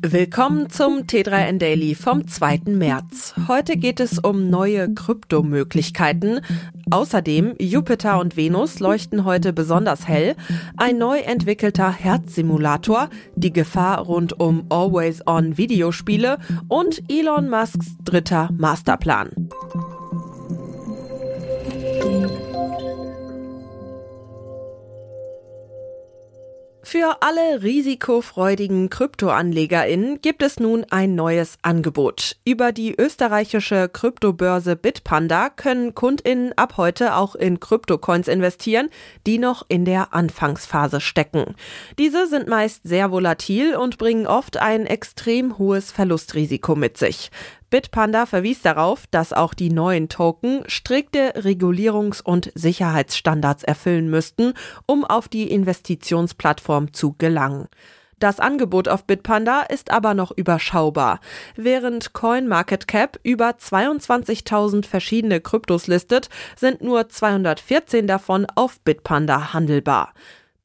Willkommen 0.00 0.70
zum 0.70 1.06
T3N 1.08 1.58
Daily 1.58 1.96
vom 1.96 2.28
2. 2.28 2.60
März. 2.66 3.34
Heute 3.48 3.76
geht 3.76 3.98
es 3.98 4.20
um 4.20 4.48
neue 4.48 4.94
Kryptomöglichkeiten. 4.94 6.40
Außerdem 6.88 7.56
Jupiter 7.58 8.20
und 8.20 8.36
Venus 8.36 8.78
leuchten 8.78 9.24
heute 9.24 9.52
besonders 9.52 10.06
hell, 10.06 10.36
ein 10.76 10.98
neu 10.98 11.18
entwickelter 11.18 11.90
Herzsimulator, 11.90 13.10
die 13.34 13.52
Gefahr 13.52 13.98
rund 13.98 14.38
um 14.38 14.66
Always-On 14.68 15.58
Videospiele 15.58 16.38
und 16.68 17.02
Elon 17.10 17.50
Musks 17.50 17.96
dritter 18.04 18.50
Masterplan. 18.56 19.48
Für 26.90 27.18
alle 27.20 27.62
risikofreudigen 27.62 28.88
KryptoanlegerInnen 28.88 30.22
gibt 30.22 30.42
es 30.42 30.58
nun 30.58 30.86
ein 30.88 31.14
neues 31.14 31.58
Angebot. 31.60 32.36
Über 32.46 32.72
die 32.72 32.94
österreichische 32.98 33.90
Kryptobörse 33.90 34.74
Bitpanda 34.74 35.50
können 35.50 35.94
KundInnen 35.94 36.54
ab 36.56 36.78
heute 36.78 37.14
auch 37.14 37.34
in 37.34 37.60
Kryptocoins 37.60 38.26
investieren, 38.26 38.88
die 39.26 39.36
noch 39.36 39.66
in 39.68 39.84
der 39.84 40.14
Anfangsphase 40.14 41.02
stecken. 41.02 41.56
Diese 41.98 42.26
sind 42.26 42.48
meist 42.48 42.84
sehr 42.84 43.10
volatil 43.10 43.76
und 43.76 43.98
bringen 43.98 44.26
oft 44.26 44.56
ein 44.56 44.86
extrem 44.86 45.58
hohes 45.58 45.92
Verlustrisiko 45.92 46.74
mit 46.74 46.96
sich. 46.96 47.30
Bitpanda 47.70 48.24
verwies 48.24 48.62
darauf, 48.62 49.06
dass 49.10 49.32
auch 49.32 49.52
die 49.52 49.70
neuen 49.70 50.08
Token 50.08 50.62
strikte 50.66 51.34
Regulierungs- 51.36 52.22
und 52.22 52.50
Sicherheitsstandards 52.54 53.62
erfüllen 53.62 54.08
müssten, 54.08 54.54
um 54.86 55.04
auf 55.04 55.28
die 55.28 55.50
Investitionsplattform 55.50 56.92
zu 56.92 57.14
gelangen. 57.18 57.68
Das 58.18 58.40
Angebot 58.40 58.88
auf 58.88 59.04
Bitpanda 59.04 59.62
ist 59.62 59.92
aber 59.92 60.14
noch 60.14 60.32
überschaubar. 60.32 61.20
Während 61.54 62.14
CoinMarketCap 62.14 63.20
über 63.22 63.50
22.000 63.50 64.86
verschiedene 64.86 65.40
Kryptos 65.40 65.86
listet, 65.86 66.28
sind 66.56 66.82
nur 66.82 67.08
214 67.08 68.08
davon 68.08 68.46
auf 68.56 68.80
Bitpanda 68.80 69.52
handelbar. 69.52 70.14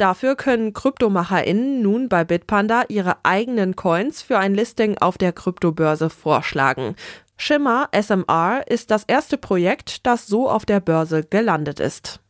Dafür 0.00 0.34
können 0.34 0.72
KryptomacherInnen 0.72 1.82
nun 1.82 2.08
bei 2.08 2.24
Bitpanda 2.24 2.84
ihre 2.88 3.16
eigenen 3.22 3.76
Coins 3.76 4.22
für 4.22 4.38
ein 4.38 4.54
Listing 4.54 4.96
auf 4.96 5.18
der 5.18 5.34
Kryptobörse 5.34 6.08
vorschlagen. 6.08 6.96
Shimmer 7.36 7.90
SMR 7.92 8.62
ist 8.66 8.90
das 8.90 9.04
erste 9.04 9.36
Projekt, 9.36 10.06
das 10.06 10.26
so 10.26 10.48
auf 10.48 10.64
der 10.64 10.80
Börse 10.80 11.22
gelandet 11.22 11.80
ist. 11.80 12.20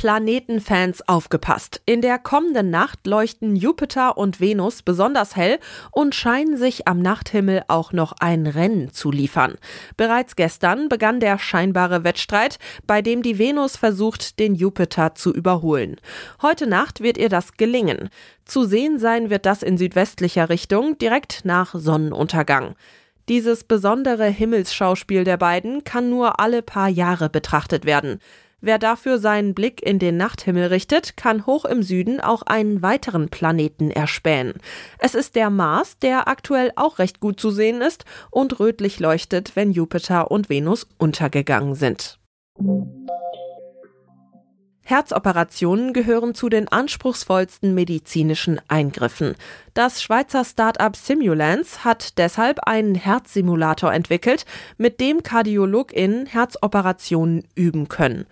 Planetenfans 0.00 1.06
aufgepasst. 1.06 1.82
In 1.84 2.00
der 2.00 2.18
kommenden 2.18 2.70
Nacht 2.70 3.06
leuchten 3.06 3.54
Jupiter 3.54 4.16
und 4.16 4.40
Venus 4.40 4.80
besonders 4.80 5.36
hell 5.36 5.58
und 5.90 6.14
scheinen 6.14 6.56
sich 6.56 6.88
am 6.88 7.02
Nachthimmel 7.02 7.64
auch 7.68 7.92
noch 7.92 8.14
ein 8.18 8.46
Rennen 8.46 8.94
zu 8.94 9.10
liefern. 9.10 9.56
Bereits 9.98 10.36
gestern 10.36 10.88
begann 10.88 11.20
der 11.20 11.38
scheinbare 11.38 12.02
Wettstreit, 12.02 12.58
bei 12.86 13.02
dem 13.02 13.22
die 13.22 13.38
Venus 13.38 13.76
versucht, 13.76 14.38
den 14.38 14.54
Jupiter 14.54 15.14
zu 15.14 15.34
überholen. 15.34 15.96
Heute 16.40 16.66
Nacht 16.66 17.02
wird 17.02 17.18
ihr 17.18 17.28
das 17.28 17.58
gelingen. 17.58 18.08
Zu 18.46 18.64
sehen 18.64 18.98
sein 18.98 19.28
wird 19.28 19.44
das 19.44 19.62
in 19.62 19.76
südwestlicher 19.76 20.48
Richtung, 20.48 20.96
direkt 20.96 21.44
nach 21.44 21.74
Sonnenuntergang. 21.74 22.74
Dieses 23.28 23.64
besondere 23.64 24.28
Himmelsschauspiel 24.28 25.24
der 25.24 25.36
beiden 25.36 25.84
kann 25.84 26.08
nur 26.08 26.40
alle 26.40 26.62
paar 26.62 26.88
Jahre 26.88 27.28
betrachtet 27.28 27.84
werden. 27.84 28.18
Wer 28.62 28.78
dafür 28.78 29.18
seinen 29.18 29.54
Blick 29.54 29.82
in 29.82 29.98
den 29.98 30.18
Nachthimmel 30.18 30.66
richtet, 30.66 31.16
kann 31.16 31.46
hoch 31.46 31.64
im 31.64 31.82
Süden 31.82 32.20
auch 32.20 32.42
einen 32.42 32.82
weiteren 32.82 33.30
Planeten 33.30 33.90
erspähen. 33.90 34.54
Es 34.98 35.14
ist 35.14 35.34
der 35.34 35.48
Mars, 35.48 35.98
der 35.98 36.28
aktuell 36.28 36.70
auch 36.76 36.98
recht 36.98 37.20
gut 37.20 37.40
zu 37.40 37.50
sehen 37.50 37.80
ist 37.80 38.04
und 38.30 38.60
rötlich 38.60 39.00
leuchtet, 39.00 39.56
wenn 39.56 39.72
Jupiter 39.72 40.30
und 40.30 40.50
Venus 40.50 40.86
untergegangen 40.98 41.74
sind. 41.74 42.18
Herzoperationen 44.82 45.92
gehören 45.92 46.34
zu 46.34 46.48
den 46.48 46.66
anspruchsvollsten 46.66 47.74
medizinischen 47.74 48.60
Eingriffen. 48.66 49.36
Das 49.72 50.02
Schweizer 50.02 50.44
Start-up 50.44 50.96
Simulance 50.96 51.84
hat 51.84 52.18
deshalb 52.18 52.58
einen 52.66 52.96
Herzsimulator 52.96 53.92
entwickelt, 53.92 54.44
mit 54.78 54.98
dem 54.98 55.22
KardiologInnen 55.22 56.26
Herzoperationen 56.26 57.44
üben 57.54 57.86
können. 57.86 58.26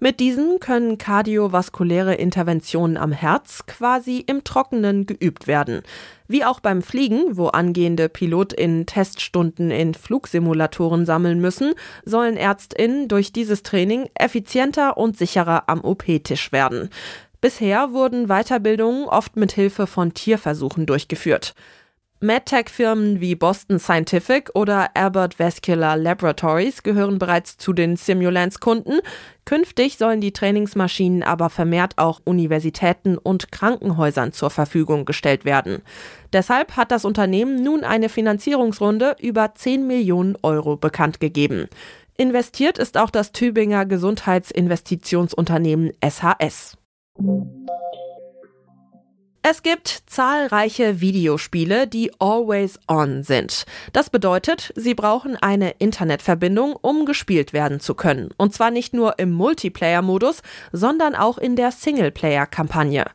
Mit 0.00 0.20
diesen 0.20 0.60
können 0.60 0.98
kardiovaskuläre 0.98 2.14
Interventionen 2.14 2.98
am 2.98 3.12
Herz 3.12 3.64
quasi 3.66 4.18
im 4.18 4.44
Trockenen 4.44 5.06
geübt 5.06 5.46
werden. 5.46 5.80
Wie 6.28 6.44
auch 6.44 6.60
beim 6.60 6.82
Fliegen, 6.82 7.38
wo 7.38 7.46
angehende 7.48 8.10
PilotInnen 8.10 8.84
Teststunden 8.84 9.70
in 9.70 9.94
Flugsimulatoren 9.94 11.06
sammeln 11.06 11.40
müssen, 11.40 11.72
sollen 12.04 12.36
ÄrztInnen 12.36 13.08
durch 13.08 13.32
dieses 13.32 13.62
Training 13.62 14.10
effizienter 14.14 14.98
und 14.98 15.16
sicherer 15.16 15.64
am 15.68 15.82
OP-Tisch 15.82 16.52
werden. 16.52 16.90
Bisher 17.42 17.92
wurden 17.92 18.28
Weiterbildungen 18.28 19.06
oft 19.06 19.34
mit 19.34 19.50
Hilfe 19.50 19.88
von 19.88 20.14
Tierversuchen 20.14 20.86
durchgeführt. 20.86 21.56
MedTech-Firmen 22.20 23.20
wie 23.20 23.34
Boston 23.34 23.80
Scientific 23.80 24.50
oder 24.54 24.90
Albert 24.94 25.40
Vascular 25.40 25.96
Laboratories 25.96 26.84
gehören 26.84 27.18
bereits 27.18 27.56
zu 27.56 27.72
den 27.72 27.96
Simulance-Kunden. 27.96 29.00
Künftig 29.44 29.98
sollen 29.98 30.20
die 30.20 30.32
Trainingsmaschinen 30.32 31.24
aber 31.24 31.50
vermehrt 31.50 31.98
auch 31.98 32.20
Universitäten 32.24 33.18
und 33.18 33.50
Krankenhäusern 33.50 34.32
zur 34.32 34.50
Verfügung 34.50 35.04
gestellt 35.04 35.44
werden. 35.44 35.82
Deshalb 36.32 36.76
hat 36.76 36.92
das 36.92 37.04
Unternehmen 37.04 37.60
nun 37.60 37.82
eine 37.82 38.08
Finanzierungsrunde 38.08 39.16
über 39.18 39.52
10 39.52 39.88
Millionen 39.88 40.36
Euro 40.44 40.76
bekannt 40.76 41.18
gegeben. 41.18 41.66
Investiert 42.16 42.78
ist 42.78 42.96
auch 42.96 43.10
das 43.10 43.32
Tübinger 43.32 43.84
Gesundheitsinvestitionsunternehmen 43.84 45.90
SHS. 46.00 46.76
Es 49.44 49.64
gibt 49.64 50.04
zahlreiche 50.06 51.00
Videospiele, 51.00 51.88
die 51.88 52.12
always 52.20 52.78
on 52.86 53.24
sind. 53.24 53.64
Das 53.92 54.08
bedeutet, 54.08 54.72
sie 54.76 54.94
brauchen 54.94 55.36
eine 55.36 55.72
Internetverbindung, 55.78 56.76
um 56.80 57.06
gespielt 57.06 57.52
werden 57.52 57.80
zu 57.80 57.94
können. 57.94 58.30
Und 58.36 58.54
zwar 58.54 58.70
nicht 58.70 58.94
nur 58.94 59.18
im 59.18 59.32
Multiplayer-Modus, 59.32 60.42
sondern 60.70 61.16
auch 61.16 61.38
in 61.38 61.56
der 61.56 61.72
Singleplayer-Kampagne. 61.72 63.06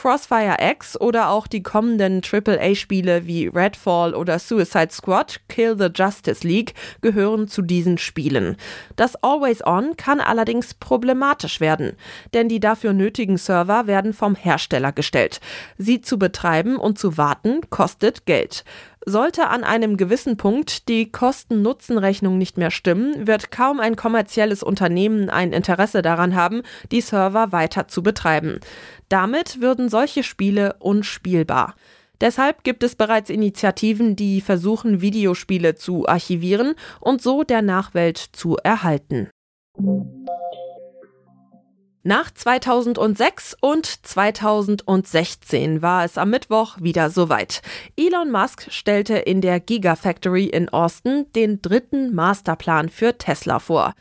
Crossfire 0.00 0.56
X 0.58 0.98
oder 0.98 1.28
auch 1.28 1.46
die 1.46 1.62
kommenden 1.62 2.22
AAA-Spiele 2.22 3.26
wie 3.26 3.48
Redfall 3.48 4.14
oder 4.14 4.38
Suicide 4.38 4.88
Squad 4.90 5.42
Kill 5.50 5.76
the 5.78 5.88
Justice 5.94 6.46
League 6.46 6.72
gehören 7.02 7.48
zu 7.48 7.60
diesen 7.60 7.98
Spielen. 7.98 8.56
Das 8.96 9.14
Always 9.22 9.62
On 9.62 9.98
kann 9.98 10.20
allerdings 10.20 10.72
problematisch 10.72 11.60
werden, 11.60 11.98
denn 12.32 12.48
die 12.48 12.60
dafür 12.60 12.94
nötigen 12.94 13.36
Server 13.36 13.86
werden 13.86 14.14
vom 14.14 14.36
Hersteller 14.36 14.92
gestellt. 14.92 15.38
Sie 15.76 16.00
zu 16.00 16.18
betreiben 16.18 16.78
und 16.78 16.98
zu 16.98 17.18
warten 17.18 17.60
kostet 17.68 18.24
Geld. 18.24 18.64
Sollte 19.06 19.48
an 19.48 19.64
einem 19.64 19.96
gewissen 19.96 20.36
Punkt 20.36 20.88
die 20.88 21.10
Kosten-Nutzen-Rechnung 21.10 22.36
nicht 22.36 22.58
mehr 22.58 22.70
stimmen, 22.70 23.26
wird 23.26 23.50
kaum 23.50 23.80
ein 23.80 23.96
kommerzielles 23.96 24.62
Unternehmen 24.62 25.30
ein 25.30 25.52
Interesse 25.52 26.02
daran 26.02 26.34
haben, 26.34 26.62
die 26.92 27.00
Server 27.00 27.50
weiter 27.50 27.88
zu 27.88 28.02
betreiben. 28.02 28.60
Damit 29.08 29.60
würden 29.62 29.88
solche 29.88 30.22
Spiele 30.22 30.76
unspielbar. 30.80 31.76
Deshalb 32.20 32.62
gibt 32.62 32.82
es 32.82 32.94
bereits 32.94 33.30
Initiativen, 33.30 34.16
die 34.16 34.42
versuchen, 34.42 35.00
Videospiele 35.00 35.74
zu 35.74 36.06
archivieren 36.06 36.74
und 37.00 37.22
so 37.22 37.42
der 37.42 37.62
Nachwelt 37.62 38.18
zu 38.18 38.58
erhalten. 38.62 39.30
Nach 42.02 42.30
2006 42.30 43.58
und 43.60 43.84
2016 43.84 45.82
war 45.82 46.02
es 46.02 46.16
am 46.16 46.30
Mittwoch 46.30 46.78
wieder 46.80 47.10
soweit. 47.10 47.60
Elon 47.94 48.30
Musk 48.30 48.72
stellte 48.72 49.18
in 49.18 49.42
der 49.42 49.60
Gigafactory 49.60 50.46
in 50.46 50.70
Austin 50.70 51.26
den 51.36 51.60
dritten 51.60 52.14
Masterplan 52.14 52.88
für 52.88 53.18
Tesla 53.18 53.58
vor. 53.58 53.92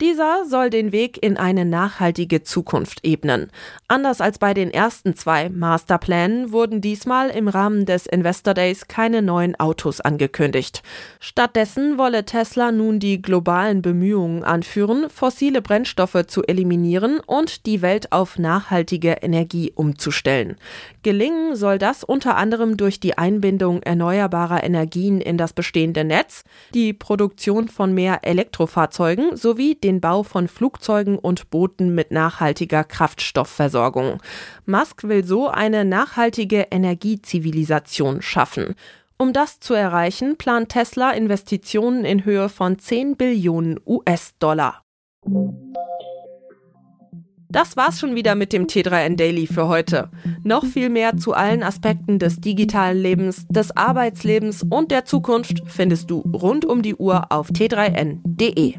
Dieser 0.00 0.44
soll 0.44 0.70
den 0.70 0.92
Weg 0.92 1.20
in 1.24 1.36
eine 1.36 1.64
nachhaltige 1.64 2.44
Zukunft 2.44 3.00
ebnen. 3.02 3.50
Anders 3.88 4.20
als 4.20 4.38
bei 4.38 4.54
den 4.54 4.70
ersten 4.70 5.16
zwei 5.16 5.48
Masterplänen 5.48 6.52
wurden 6.52 6.80
diesmal 6.80 7.30
im 7.30 7.48
Rahmen 7.48 7.84
des 7.84 8.06
Investor 8.06 8.54
Days 8.54 8.86
keine 8.86 9.22
neuen 9.22 9.58
Autos 9.58 10.00
angekündigt. 10.00 10.84
Stattdessen 11.18 11.98
wolle 11.98 12.24
Tesla 12.24 12.70
nun 12.70 13.00
die 13.00 13.20
globalen 13.20 13.82
Bemühungen 13.82 14.44
anführen, 14.44 15.10
fossile 15.10 15.62
Brennstoffe 15.62 16.26
zu 16.28 16.44
eliminieren 16.44 17.18
und 17.18 17.66
die 17.66 17.82
Welt 17.82 18.12
auf 18.12 18.38
nachhaltige 18.38 19.14
Energie 19.22 19.72
umzustellen. 19.74 20.58
Gelingen 21.02 21.56
soll 21.56 21.78
das 21.78 22.04
unter 22.04 22.36
anderem 22.36 22.76
durch 22.76 23.00
die 23.00 23.18
Einbindung 23.18 23.82
erneuerbarer 23.82 24.62
Energien 24.62 25.20
in 25.20 25.38
das 25.38 25.52
bestehende 25.52 26.04
Netz, 26.04 26.44
die 26.72 26.92
Produktion 26.92 27.66
von 27.66 27.94
mehr 27.94 28.20
Elektrofahrzeugen 28.22 29.36
sowie 29.36 29.74
den 29.88 30.00
Bau 30.00 30.22
von 30.22 30.46
Flugzeugen 30.46 31.18
und 31.18 31.50
Booten 31.50 31.94
mit 31.94 32.12
nachhaltiger 32.12 32.84
Kraftstoffversorgung. 32.84 34.20
Musk 34.66 35.04
will 35.04 35.24
so 35.24 35.48
eine 35.48 35.84
nachhaltige 35.84 36.66
Energiezivilisation 36.70 38.22
schaffen. 38.22 38.74
Um 39.16 39.32
das 39.32 39.58
zu 39.58 39.74
erreichen, 39.74 40.36
plant 40.36 40.68
Tesla 40.68 41.10
Investitionen 41.10 42.04
in 42.04 42.24
Höhe 42.24 42.48
von 42.48 42.78
10 42.78 43.16
Billionen 43.16 43.80
US-Dollar. 43.84 44.82
Das 47.50 47.78
war's 47.78 47.98
schon 47.98 48.14
wieder 48.14 48.34
mit 48.34 48.52
dem 48.52 48.66
T3N 48.66 49.16
Daily 49.16 49.46
für 49.46 49.68
heute. 49.68 50.10
Noch 50.44 50.66
viel 50.66 50.90
mehr 50.90 51.16
zu 51.16 51.32
allen 51.32 51.62
Aspekten 51.62 52.18
des 52.18 52.40
digitalen 52.40 52.98
Lebens, 52.98 53.46
des 53.48 53.74
Arbeitslebens 53.74 54.66
und 54.68 54.90
der 54.90 55.06
Zukunft 55.06 55.62
findest 55.66 56.10
du 56.10 56.18
rund 56.18 56.66
um 56.66 56.82
die 56.82 56.94
Uhr 56.94 57.32
auf 57.32 57.48
t3n.de. 57.48 58.74